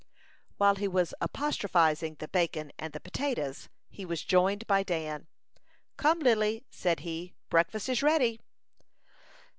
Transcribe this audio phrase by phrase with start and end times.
[0.57, 5.27] While he was apostrophizing the bacon and the potatoes, he was joined by Dan.
[5.95, 8.39] "Come, Lily," said he; "breakfast is ready."